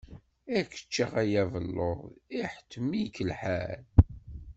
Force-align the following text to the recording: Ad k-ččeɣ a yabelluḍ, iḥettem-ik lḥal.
Ad 0.57 0.65
k-ččeɣ 0.71 1.11
a 1.21 1.23
yabelluḍ, 1.31 1.99
iḥettem-ik 2.39 3.15
lḥal. 3.29 3.81